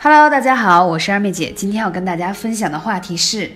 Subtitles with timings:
[0.00, 1.50] Hello，大家好，我是二妹姐。
[1.50, 3.50] 今天要跟大家分享的话题是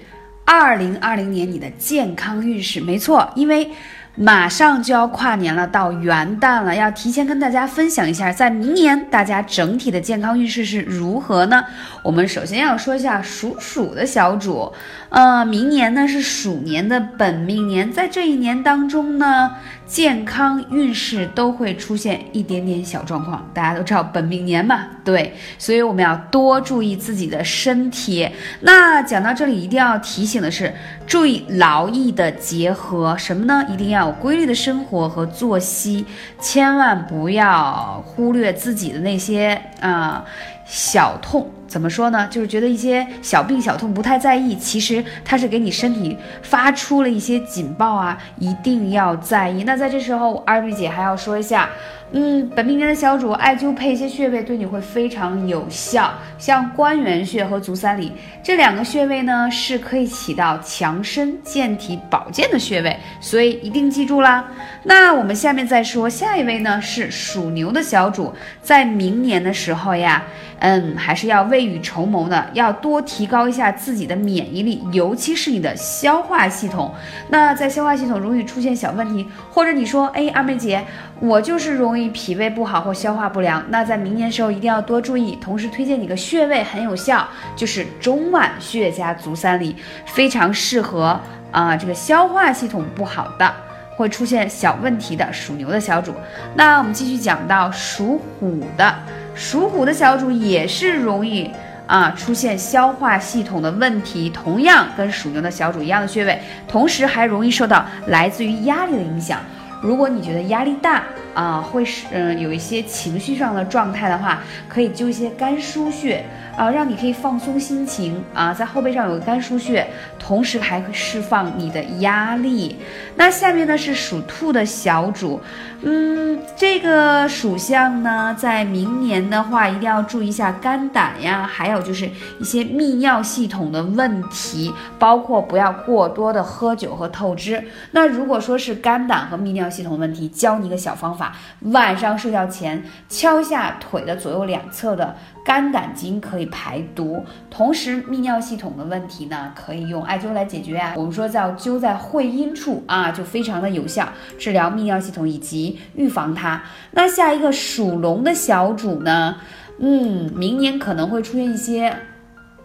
[0.45, 2.80] 二零二零年你的健康运势。
[2.80, 3.71] 没错，因为
[4.14, 11.65] 马上就要跨年了，到元旦了，要提前跟大家分享一下，在明年大家整体的健康运势是如何呢？
[12.03, 14.72] 我们首先要说一下属鼠的小主，
[15.08, 19.52] 呃，明年呢是鼠年的本命年，在这一年当中呢。
[19.84, 28.27] 健康运势都会出现一点点小状况，大家都知道本命年嘛，对，所以我们要多注意自己的身体。
[28.60, 30.73] 那讲到这里，一定要提醒的是，
[31.07, 33.66] 注意劳逸的结合，什么呢？
[33.69, 36.06] 一定要有规律的生活和作息，
[36.41, 40.24] 千万不要忽略自己的那些啊。
[40.65, 42.29] 小痛怎么说呢？
[42.30, 49.65] 就是觉得一些小病小痛不太在意，其实它是给你身体发出了一些警报啊，一定要在意。
[49.65, 51.69] 那在这时候，二妹姐还要说一下。
[52.15, 64.44] 嗯，本命年的小主，艾灸配一些穴位对你会非常有效，像关元穴和足三里这两个穴位呢，是可以起到强身健体、保健的穴位，所以一定记住啦。
[64.83, 68.30] 那我们下面再说下一位呢，是属牛的小主，
[68.62, 70.22] 在明年的时候呀，
[70.64, 76.94] 嗯，还是要未雨绸缪的，要多提高一下自己的免疫力，尤其是你的消化系统。
[77.30, 80.84] 那在消化系统容易出现小问题，或者你说，哎，二妹姐，
[81.18, 82.12] 我就是容易。
[82.12, 85.34] 脾胃不好或消化不良，那在明年时候一定要多注意。
[85.36, 89.74] 同时推荐你个穴位很有效，就是中脘穴加足三里，
[90.06, 91.18] 非常适合
[91.50, 93.52] 啊这个消化系统不好的，
[93.96, 96.12] 会出现小问题的属牛的小主。
[96.55, 98.94] 那我们继续讲到属虎的，
[99.34, 101.50] 属虎的小主也是容易
[101.86, 109.41] 啊出现消化系统的问题，同样跟属牛的小主一样的穴位，同时还容易受到来自于压力的影响。
[109.83, 111.02] 如果你觉得压力大
[111.34, 116.24] 啊，会是嗯有一些情绪上的状态的话，可以灸一些肝腧穴
[116.56, 119.86] 啊，让你可以放松心情啊，在后背上有个肝腧穴，
[120.19, 122.77] 同时还会释放你的压力。
[123.16, 125.40] 那下面呢是属兔的小主，
[125.80, 132.09] 嗯，这个属相呢，在明年的话一定要注意一下肝胆呀，还有就是
[132.39, 137.62] 一些泌尿系统的问题，包括不要过多的喝酒和透支。
[137.93, 147.25] 那如果说是肝胆和泌尿，系统问题，教你一个小方法：晚上睡觉前敲下腿的左右两侧的肝胆经，可以排毒。
[147.50, 150.93] 同时，泌尿系统的问题呢，可以用艾灸来解决啊。
[150.97, 154.06] 我们说叫灸在会阴处啊，就非常的有效，
[154.38, 156.62] 治疗泌尿系统以及预防它。
[156.91, 159.37] 那下一个属龙的小主呢，
[159.78, 161.97] 嗯，明年可能会出现一些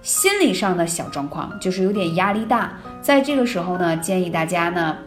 [0.02, 2.74] 心理上的小状况，就是有点压力大。
[3.02, 4.98] 在这个时候呢，建议大家呢。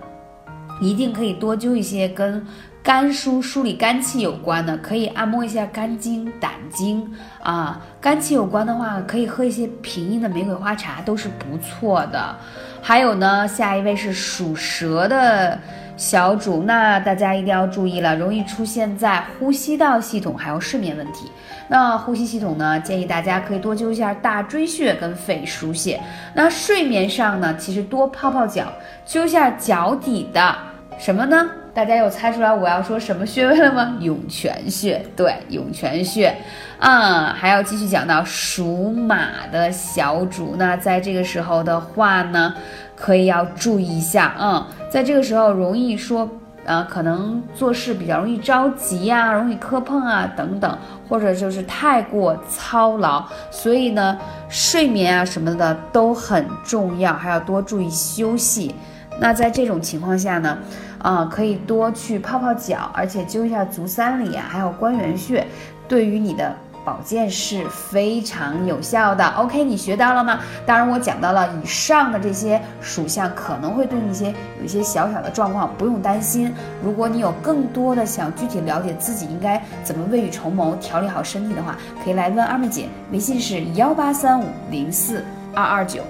[0.80, 2.44] 一定可以多灸一些跟
[2.82, 7.06] 肝疏梳理肝气有关的，可以按摩一下肝经、胆经
[7.42, 7.80] 啊。
[8.00, 12.34] 肝气有关的话，可以喝一些平阴的玫瑰花茶，都是不错的。
[12.80, 15.58] 还有呢，下一位是属蛇的
[15.98, 21.30] 小主，那大家一定要注意了，容易出现在呼吸道系统还有睡眠问题。
[21.68, 26.00] 那呼吸系统呢，建议大家可以多灸一下大椎穴跟肺腧穴。
[26.32, 28.72] 那睡眠上呢，其实多泡泡脚，
[29.06, 30.69] 灸一下脚底的。
[31.00, 31.50] 什么呢？
[31.72, 33.96] 大家有猜出来我要说什么穴位了吗？
[34.04, 36.36] 涌泉穴，对，涌泉穴，
[36.78, 42.54] 嗯，还要继续讲到属马的小主，那在这个时候的话呢，
[42.94, 46.28] 可以要注意一下，嗯，在这个时候容易说，
[46.66, 50.78] 呃，可能做事比较容易着急呀，容易磕碰啊等等，
[51.08, 54.18] 或者就是太过操劳，所以呢，
[54.50, 58.74] 睡眠啊什么的都很重要，还要多注意休息。
[59.20, 60.58] 那在这种情况下呢，
[60.98, 65.46] 啊，可以多去泡泡脚，而且灸一下足三里啊，还有关元穴，
[65.86, 69.22] 对于你的保健是非常有效的。
[69.36, 70.40] OK，你学到了吗？
[70.64, 76.50] 当然，我讲到了以上的这些属相，可能会对你一些有一些小小的状况，不用担心。
[76.82, 85.22] 如果你有更多的想具体了解自己应该怎么未雨绸缪，调理好身体的话，可以来问二妹姐，微信是幺八三五零四
[85.54, 86.02] 二二九。